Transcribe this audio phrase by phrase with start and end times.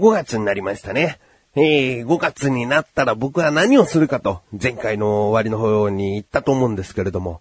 [0.00, 1.18] 5月になりましたね。
[1.54, 7.40] えー、5月になったら僕は何をするかと、前回の終わりの方に言ったと思うんですけれども、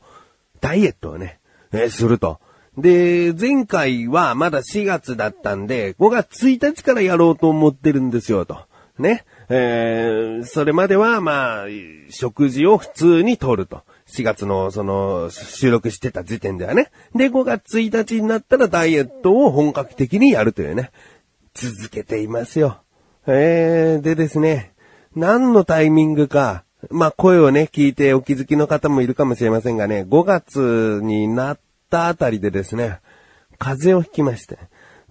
[0.60, 1.39] ダイエットをね、
[1.71, 2.39] えー、すると。
[2.78, 8.57] で、前回はまだ4月だったんで、5月1日からやろうと思ってるんですよ、と。
[8.98, 9.26] ね。
[9.50, 11.65] えー、それまでは、まあ、
[12.10, 13.84] 食事を普通にとると。
[14.07, 16.92] 4月の、その、収録してた時点ではね。
[17.15, 20.92] で、5月1日になったらダイエットを本格的にやるというね。
[21.60, 22.78] 続けていますよ。
[23.28, 24.72] えー、でですね、
[25.14, 31.60] 何のタイミングか、まあ、声をね、聞いてお気づきの方もいるかもしれませんがね、5月になっ
[31.90, 33.02] たあたりでですね、
[33.58, 34.58] 風邪をひきまして。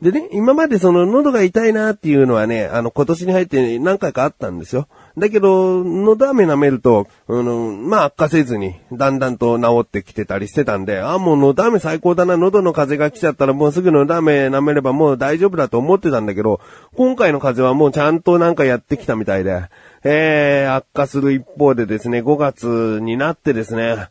[0.03, 4.87] でね、今までその喉が痛いなっていうのはね、あの今年に入って何回かあったんですよ。
[5.19, 16.61] だけど、喉飴舐めると、あの、まあ悪化せずに、だんだんと治ってきてたりしてたんで、あ、もう喉飴最高だな、喉の風が来ちゃったらもうすぐ喉飴舐めればもう大丈夫だと思ってたんだけど、
[16.95, 19.65] 今回の風邪はもうちゃんとなんかやってきたみたいで、
[20.05, 24.09] えー、悪化する一方でですね、5月になってですね、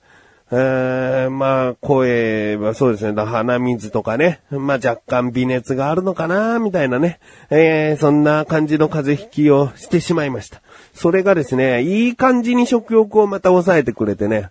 [0.50, 10.62] えー、まあ、声はそうですね、鼻水とかね、まあ若干微熱があるのかな、みたいなね、えー、そんな感じの風邪引きをしてしまいました。
[10.94, 14.50] それがですね、いい感じに食欲をまた抑えてくれてね、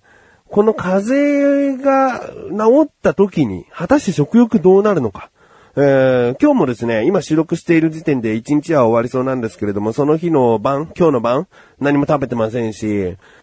[0.48, 5.31] この風邪が治った時に、果たして食欲どうなるのか。
[5.78, 11.48] えー、今日もですね、今収録している時点で1日は終わりそうなんですけれども、その日の晩、今日の晩、
[11.80, 12.86] 何も食べてませんし、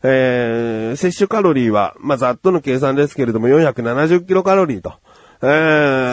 [0.01, 4.93] えー、摂取カロリーは、まあ、ざっとの計算ですけれども、470キロカロリーと。
[5.43, 5.45] え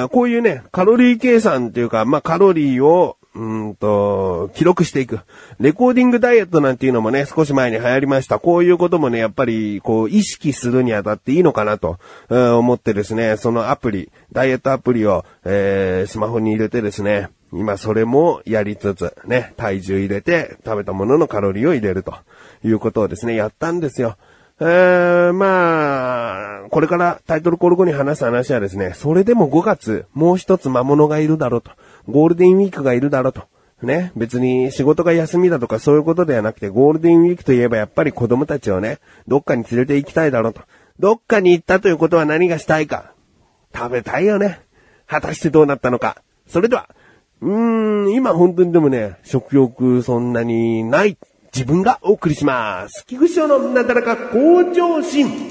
[0.04, 5.20] ー、こういうね、カロリー計算っていうか、まあ、カロリーをうんと、記録していく。
[5.60, 8.40] レコーディングダイエットなんていうのもね、少し前に流行りました。
[8.40, 22.14] こういうこともね、やっぱり、こう、意識するにあたっていいのかなと、えー、思ってですね、そのアプリ、ダイエットアプリを、えー、スマホに入れてですね、今それもやりつつ、ね、体重入れて、食べたもののカロリーを入れると
[22.64, 24.16] いうことをですね、やったんですよ。
[24.62, 31.70] えー、まあ、これからタイトルコール後に話す話はですね、それでも5月、もう一つ魔物がいるだろうと。
[32.08, 33.44] ゴールデンウィークがいるだろうと。
[33.82, 34.12] ね。
[34.16, 40.62] 別に仕事が休みだとかそういうことではなくて、ゴールデンウィークといえばやっぱり子供たちをね、どっかに連れて行きたいだろうと。
[40.98, 43.12] どっかに行ったということは何がしたいか。
[43.74, 44.60] 食べたいよね。
[45.06, 46.22] 果たしてどうなったのか。
[46.46, 46.90] それでは、
[47.40, 51.16] うーん、今本当にでもね、食欲そんなにない
[51.54, 53.04] 自分がお送りします。
[53.06, 55.49] 菊池のなだらか向上心。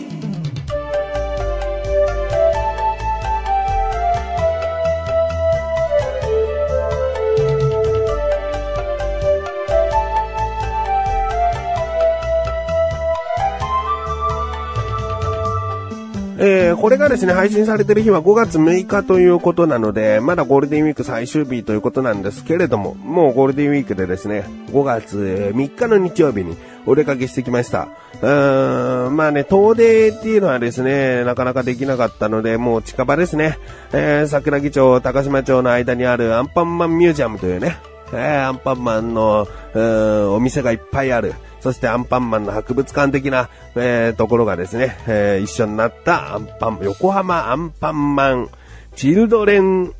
[16.41, 26.55] えー、これがですね、配信されてる日は5月6日ということなので、まだゴールデンウィーク最終日ということなんですけれども、もうゴールデンウィークでですね、5月3日の日曜日に
[26.85, 27.89] お出かけしてきました。
[28.21, 33.57] うーん、まあね、遠出っていうのはですね、なかなかできなかったので、もう近場ですね、
[33.91, 37.79] えー、桜木町、高島町の間にあるアンパンマンミュージアムというね、
[38.13, 39.45] えー、アンパンマンの、
[39.75, 48.49] お店がいっぱいある、そしてアンパンマンの博物館的な、えー、ところがですね、えー、一緒になったアンパン、横浜アンパンマン
[48.95, 49.93] チルドレン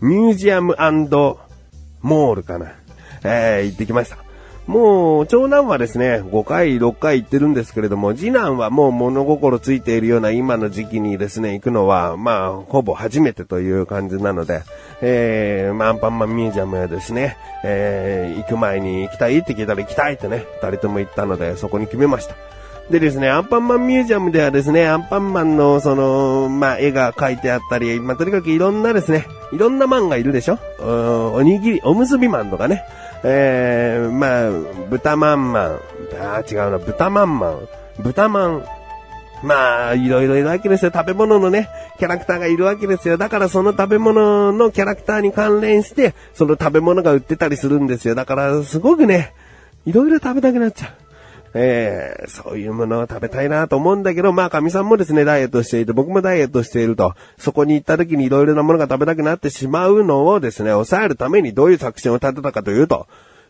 [0.00, 0.74] ミュージアム
[2.02, 2.72] モールかな。
[3.24, 4.18] えー、行ってきました。
[4.66, 14.62] もう、長男はですね、5回、6回行ってるんですけれども、次男はもう物心ついているような今の時期にですね、行くのは、まあ、ほぼ初めてという感じなので、
[15.02, 22.34] えー、まあ、アンパンマンミュージアムへですね、えー、行く前に行きたいって聞いたら行きたいってね、二人とも言ったので、そこに決めました。
[22.90, 30.58] でですね、アンパンマンミュージアムではですね、アンパンマンのその、まあ、絵が描いてあったり、まあ、とにかくいろんなですね、いろんなマンがいるでしょ？
[30.80, 32.84] うんおにぎり、おむすびマンとかね、
[33.24, 34.50] えー、まあ、
[34.90, 35.80] 豚まんまん。
[36.20, 37.68] あ違うな、豚まんまん。
[38.02, 38.64] 豚まん。
[39.42, 40.90] まあ、いろいろいるわけですよ。
[40.92, 41.68] 食べ物のね、
[41.98, 43.16] キャラクターがいるわけですよ。
[43.16, 48.14] だからその食べ物のキャラクターに関連して、その食べ物が売ってたりするんですよ。
[48.14, 49.32] だから、すごくね、
[49.86, 51.03] いろいろ食べたくなっちゃう。
[51.54, 63.06] えー、そういうものを食べたいなと思うんだけど、まあ、神さんもですね、ダイエットしていて、僕もダイエットしていると、そこに行った時にいろいろなものが食べたくなってしまうのをですね、抑えるためにどういう作戦を立てたかというと、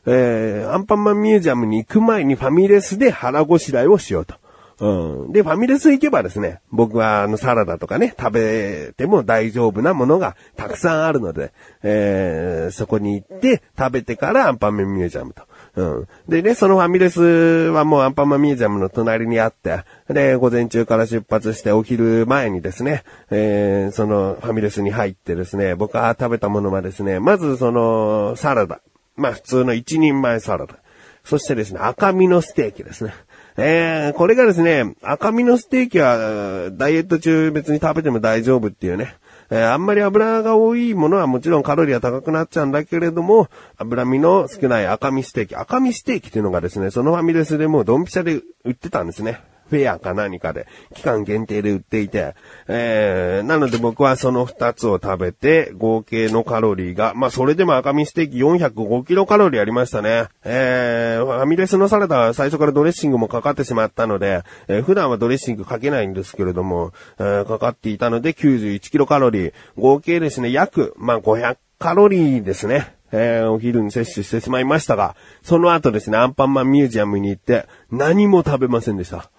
[0.06, 4.34] えー、アンパンマンミュージアムに行く前にファミレスで腹ごしらえをしようと。
[4.80, 5.32] うん。
[5.32, 11.52] で、ファミレス行けばですね、僕はあのサラダとかね、食べても大丈夫なものがたくさんあるので、
[11.82, 15.44] えー、そこに行って食べてからアンパンマンミュージアムと。
[15.76, 16.08] うん。
[16.28, 28.80] でね、そのファミレスはもうアンパンマンミュージアムの隣にあって、で、午前中から出発してお昼前にですね、えー、そのファミレスに入ってですね、僕が食べたものはですね、まずそのサラダ。
[29.16, 30.76] まあ普通の一人前サラダ。
[31.24, 33.14] そしてですね、赤身のステーキですね。
[33.56, 39.14] えー、これがですね、赤身のステーキは、ダイエット中別に食べても大丈夫っていうね。
[39.50, 45.56] えー、あんまり油が多いものはもちろんカロリーは高くなっちゃうんだけれども、脂身の少ない赤身ステーキ。
[45.56, 49.40] 赤身ステーキっていうのがですね、そのファミレスでもうドンピシャで売ってたんですね。
[49.70, 52.34] フェアか何かで、期間限定で売っていて、
[52.68, 60.28] えー、なので僕はその二つを食べて、合計のカロリーが、まあそれでも赤身ステーキ405キロカロリーありましたね。
[60.44, 72.94] えー、ファミレスのサラダは最初からドレッシングもかかってしまったので、えー、普段はドレッシングかけないんですけれども、えー、かかっていたので91キロカロリー、合計ですね、約、まあ500カロリーですね。
[73.16, 79.30] えー、お昼に摂取してしまいましたが、その後ですね、アンパンマンミュージアムに行って、何も食べませんでした。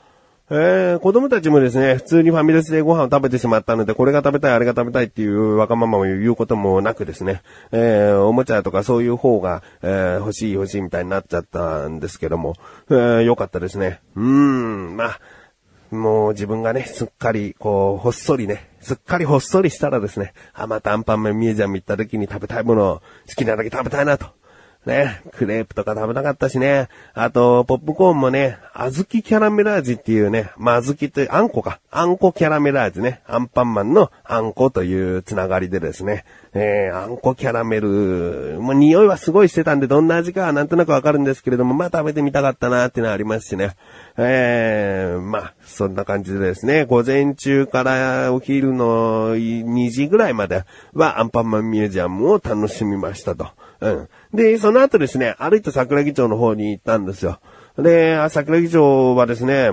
[0.52, 12.54] えー、子供たちもですね、普通にファミレスでご飯を食べてしまったので、これが食べたい、あれが食べたいっていうわがままを言うこともなくですね、えー、おもちゃとかそういう方が、えー、欲しい欲しいみたいになっちゃったんですけども、
[12.92, 14.02] えー、よかったですね。
[14.16, 15.20] うーん、まあ、
[15.90, 24.28] もう自分がね、すっかり、こう、ほっそりね、すっかりほっそりしたらですね、あ、またアンパンマンミュージアム行った時に食べたいものを好きなだけ食べたいなと。
[24.86, 26.90] ね、クレープとか食べなかったしね。
[27.14, 31.80] あと、ポップコーンもね、小豆キャラメラ味っていうね、まあ、小豆ってあんこか。
[31.90, 33.22] あんこキャラメラ味ね。
[33.26, 36.26] アンパンマンのあんこというつながりでですね。
[36.54, 43.72] えー、あんこキャラメル、もう匂いはすごいしてたんで、どんな味かはなんとなくわかるんですけれども、まあ、食べてみたかったなっていうのはありますしね。
[44.18, 53.50] えー、まあ、そんな感じでですね、午前中からお昼の2時ぐらいまではアンパンマンミュージアムを楽しみましたと。
[53.82, 54.10] うん。
[54.36, 57.40] で、その後ですね、歩いて桜木町の方に行ったんですよ。
[57.78, 59.72] で、桜木町はですね、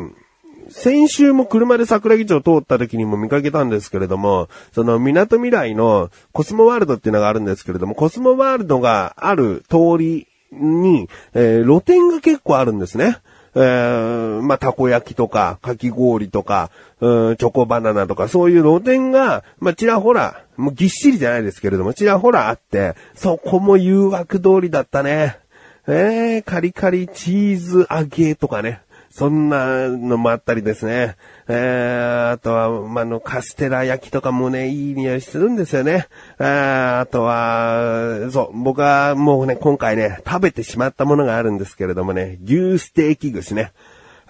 [0.70, 13.18] 先週も車で桜木町通った時にも見かけたんですけれども、その港未来のコスモワールドっていうのがあるんですけれども、コスモワールドがある通りに、えー、露店が結構あるんですね。
[13.54, 16.70] えー、まあ、たこ焼きとか、かき氷とか、
[17.00, 25.38] うん、チョコバナナとか、そういう露店が、まあ、ちらほら、もうぎっしりじゃないですけれども、ちらほらあって、そこも誘惑通りだったね。
[25.86, 28.82] えー、カリカリチーズ揚げとかね。
[29.12, 31.16] そんなのもあったりですね。
[31.46, 36.06] えー、あとは、まあ、の、カステラ焼きとかもね、いい匂いするんですよね。
[36.38, 43.72] えーあとは、そう、僕はもうね、今回ね、食べてしまったものがあるんですけれどもね、牛ステーキ串ね。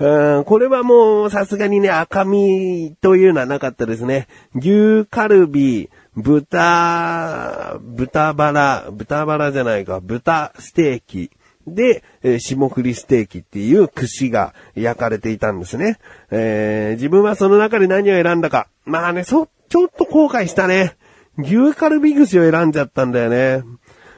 [0.02, 4.26] うんこれはもうさすがにね、赤身というのはなかったですね。
[4.56, 11.31] 牛カルビ、豚、豚バラ、豚バラじゃないか、豚ステーキ。
[11.69, 15.99] で、えー、霜降りステーキっていう串が焼かれていたんですね。
[16.32, 18.66] えー、自分はその中で何を選んだか。
[18.84, 20.96] まあね、そ、ちょっと後悔したね。
[21.38, 23.62] 牛カルビ串を選んじゃったんだよね。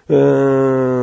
[0.09, 0.94] うーん、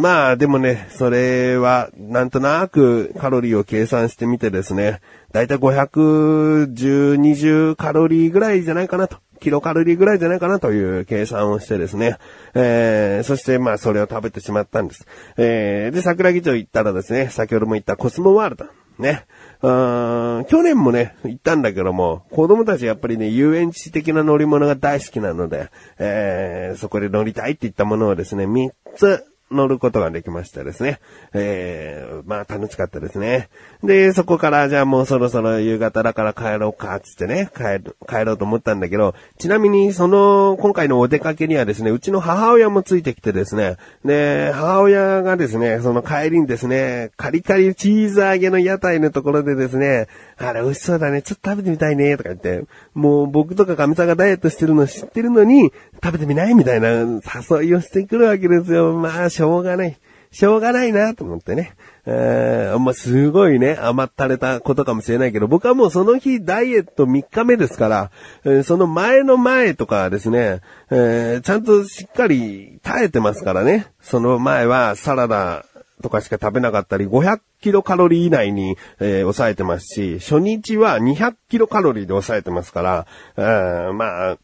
[0.00, 5.00] まあでもね、それはなんとなくカロリーを計算してみてですね、
[5.32, 9.18] だいたい510、20カロリーぐらいじゃないかなと。
[9.40, 12.18] キロカロリーぐらいじゃないかなという計算をしてですね。
[12.54, 15.04] えー、そしてまあそれを食べてしまったんです。
[15.36, 18.66] えー、で、桜木町行ったらですね、先ほども言ったコスモワールド。
[18.98, 19.26] ね。
[19.62, 31.00] うん去年もね、行ったんだけども、子供たちやっぱりね、遊園地的な乗り物が大好きなので、えー、そこで乗りたいって言ったものをですね、3つ乗ることができましたですね。
[31.32, 33.48] えー、まあ楽しかったですね。
[33.82, 58.92] で、そこからじゃあもうそろそろ夕方だから帰ろうか、つってね、帰る、帰ろうと思ったんだけど、ちなみにその、今回のお出かけにはですね、うちの母親もついてきてですね、で、母親がですね、その帰りにですね、カリカリチーズ揚げの屋台のところでですね、あれ美味しそうだね、ちょっと食べてみたいね、とか言って、もう僕とか神さんがダイエットしてるの知ってるのに、食べてみないみたいな誘いをしてくるわけですよ。
[58.94, 59.98] まあ、しょうがない。
[60.30, 61.74] しょうがないなと思ってね。
[62.06, 68.10] えー、まあ、すごいね、甘ったれたことかもしれないけど、僕はもうその日ダイエット3日目ですから、
[68.44, 70.60] えー、その前の前とかですね、
[70.92, 73.88] えー、ちゃんとしっかり耐えてますからね。
[74.00, 75.66] その前はサラダ
[76.02, 83.06] とかしか食べなかったり、500キロカロリー以内に、えー、抑えてますし、初日は200キロカロリーで抑えてますから、
[83.36, 84.38] えー、まあ、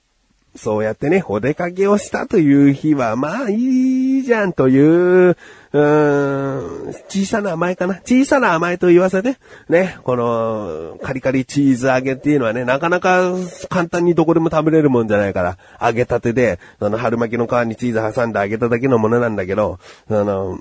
[0.58, 3.97] そうやってね、お出かけをしたという日は、まあいい
[4.28, 7.94] じゃんという、うーん、小さな甘えかな。
[7.94, 9.38] 小さな甘えと言わせて、
[9.70, 13.32] ね、この、カリカリチーズ揚げっていうのはね、なかなか
[13.70, 19.78] 簡単にどこでも食べれるもんじゃないから、揚げたてで、あの、春巻きの皮にチーズ挟んで揚げただけのものなんだけど、
[20.10, 20.58] あの、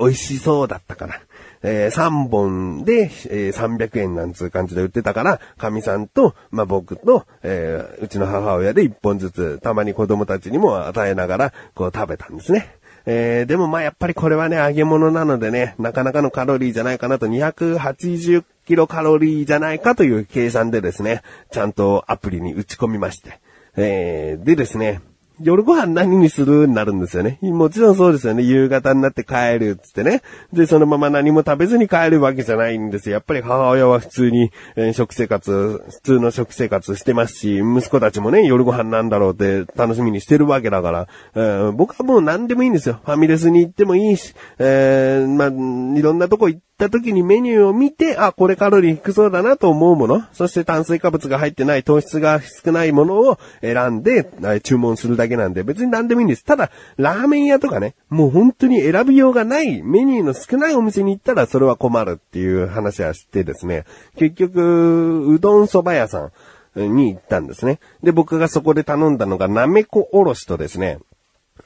[0.00, 1.20] 美味しそうだったから。
[1.62, 12.79] えー、3本で、えー、300円なんつう感じで売ってたから、神さんと、まあ、僕と、えー、うちの母親で1本ずつ、たまに子供たちにも与えながら、こう食べたんですね。
[13.06, 23.40] えー、でもまあやっぱりこれはね、揚げ物なのでね、なかなかのカロリーじゃないかなと、280キロカロリーじゃないかという計算でですね、ちゃんとアプリに打ち込みまして。
[23.76, 25.00] えー、でですね、
[25.42, 26.66] 夜ご飯何にする？
[26.66, 27.38] になるんですよね。
[27.42, 28.42] もちろんそうですよね。
[28.42, 30.22] 夕方になって帰るっつってね。
[30.52, 33.14] で、そのまま何も食べずに帰るわけじゃないんですよ。
[33.14, 43.00] やっぱり母親は普通に、え、食生活、普通の食生活してますし、息子たちもね、夜ご飯なんだろうって楽しみにしてるわけだから、えー、僕はもう何でもいいんですよ。
[43.04, 54.26] ファミレスに行ってもいいし、えー、まあ、いろんなとこ行ってた時にメニューを見て、あ、これカロリー低そうだなと思うもの、そして炭水化物が入ってない糖質が少ないものを選んで、
[54.62, 56.44] 注文するだけけなんで、別に何でもいいんです。
[56.44, 63.84] ただ、ラーメン屋とかね、もう本当に選びようがないメニューの少ないお店に行ったらそれは困るっていう話はしてですね、
[64.16, 66.30] 結局、うどん蕎麦屋さ
[66.76, 67.80] んに行ったんですね。
[68.02, 70.98] で、僕がそこで頼んだのが、なめこおろしとですね、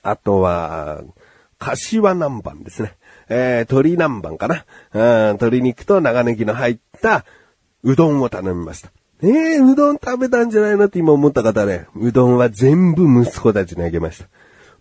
[0.02, 1.02] あとは、
[1.58, 2.94] 柏南蛮ですね。
[3.28, 4.64] えー、鶏南蛮かな。
[4.92, 5.02] うん、
[5.32, 7.24] 鶏肉と長ネギの入った
[7.82, 8.90] うどんを頼みました。
[9.26, 14.28] えー、うどん食べたんじゃないのって今思った方ね、うどんは全部息子たちにあげました。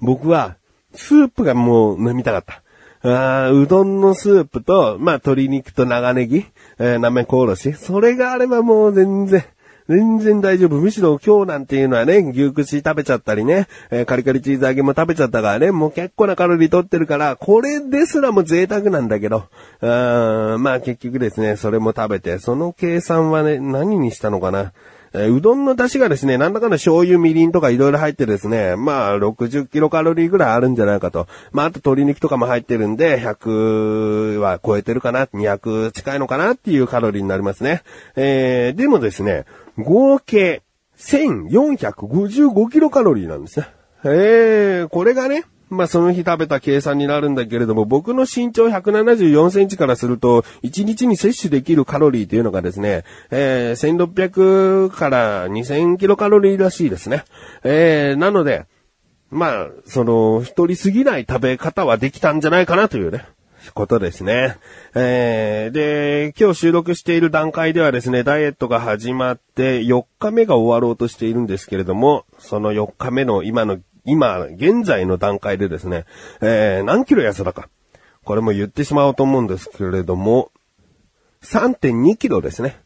[0.02, 0.58] 僕は、
[0.94, 2.62] スープがもう飲みたかった。
[3.06, 6.46] あうどんのスープと、まあ、鶏肉と長ネギ、
[6.78, 7.74] えー、なめこおろし。
[7.74, 9.44] それがあればもう全然、
[9.90, 10.76] 全然大丈夫。
[10.76, 19.50] むしろ今日なんていうのはね、牛串食べちゃったりね、えー、カリカリチーズ揚げも食べちゃったからね、もう結構なカロリー取ってるから、これですらも贅沢なんだけど、
[19.82, 24.74] うーんまあ結局ですね、それも食べて、その計算はね、何にしたのかな。
[25.16, 31.28] えうどんの出汁がですね、なんだかんだ醤油、みりんとかいろいろ入ってですね、まあ、60キロカロリーぐらいあるんじゃないかと。
[31.52, 37.84] まあ、あと鶏肉とかも入ってるんで、100は超えてるかな、200近いのかなっていうカロリーになりますね。
[38.16, 39.46] えー、でもですね、
[39.78, 40.62] 合計
[40.98, 43.68] 1455キロカロリーなんですね。
[44.06, 57.24] えー、これがね、まあその日食べた計算になるんだけれども、僕の身長174センチからすると、1日に摂取できるカロリーというのがですね、えー、1600から2000キロカロリーらしいですね。
[57.64, 58.66] えー、なので、
[59.32, 63.26] まあ、その、太りすぎない食べ方はできたんじゃないかなというね。
[63.72, 64.58] ことですね。
[64.96, 76.06] えー、で、今日収録している段階ではですね、ダイエットが始まって4日目が終わろうとしているんですけれども、その4日目の今の、今、現在の段階でですね、
[76.42, 77.70] えー、何キロ痩せたか。
[78.24, 80.52] これも言ってしまおうと思うんですけれども、
[81.42, 82.84] 3.2キロですね。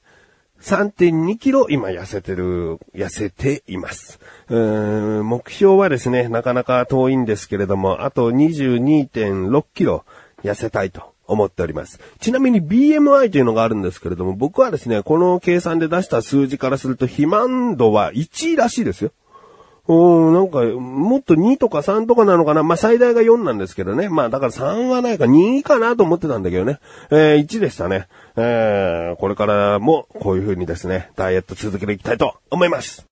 [0.61, 4.19] 3.2キロ今痩せてる、痩せています。
[4.49, 10.03] 目標はですね、なかなか遠いんですけれども、あと22.6キロ
[10.43, 11.99] 痩せたいと思っております。
[12.19, 19.11] ちなみに BMI というのがあるんですけれども、僕はですね、この計算で出した数字からすると肥満度は1位らしいですよ。
[19.89, 24.09] おなんか、もっと2とか3とかなのかなまあ、最大が4なんですけどね。
[24.09, 26.79] まあ、だから3はないか2かなと思ってたんだけどね。
[27.09, 28.07] えー、1でしたね。
[28.35, 33.07] えー、これからもこういう風にですね、ダイエット続けていきたいと思います。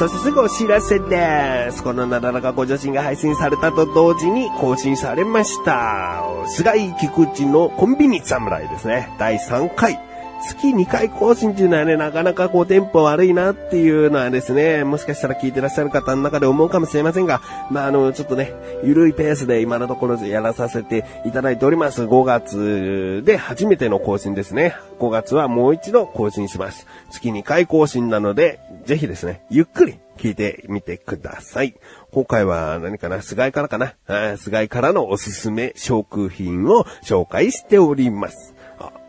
[0.00, 1.82] そしてすぐお知らせです。
[1.82, 6.22] このなだらかご女子が配信されたと同時に更新されました。
[6.46, 9.10] 菅井菊池のコンビニ侍ですね。
[9.18, 10.09] 第3回。
[10.42, 22.04] 月2回更新っていうのはね、なかなかこうテンポ悪いなっていうのはですね、もしかしたら聞いてらっしゃる方の中で思うかもしれませんが、まあ、あの、ちょっとね、ゆるいペースで今のところやらさせていただいております。
[22.04, 24.76] 5月で初めての更新ですね。
[24.98, 26.86] 5月はもう一度更新します。
[27.10, 31.74] 月2回更新なので、ぜひですね、ゆっくり聞いてみてください。
[32.12, 33.22] 今回は何かな？
[33.22, 33.94] 菅井からかな？
[34.36, 38.54] 菅井からのおすすめ食品を紹介しております。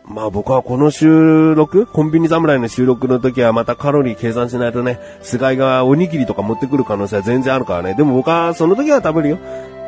[0.04, 7.94] まあ僕はこの収録、コンビニ侍の収録の時はまたカロリー計算しないとね、菅井がおにぎりとか持ってくる可能性は全然あるからね。
[7.94, 9.38] でも僕はその時は食べるよ。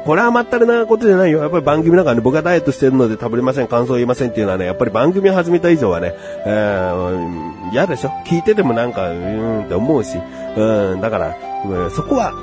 [0.04, 1.40] これは甘ったれなことじゃないよ。
[1.40, 6.14] やっぱり番組だからね、僕はダイエットしてるので食べれません、感想言いませんっていうのはね、やっぱり番組始めた以上はね、
[6.46, 10.18] えー、嫌でしょ聞いててもなんか、うーんって思うし、
[10.56, 11.36] うん、だから、
[11.90, 12.34] そこは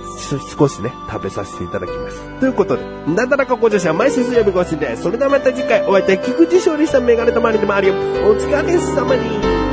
[0.57, 2.39] 少しね、食べさせていただきます。
[2.39, 5.03] ということで、なだらかご女子は毎週水曜日更新です。
[5.03, 7.93] それではまた次回お会いいたい菊池勝利したメガネとマリでもあるよ。
[7.93, 9.70] お疲れ様に。